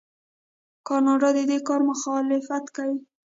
[0.87, 2.99] کاناډا د دې کار مخالفت کوي.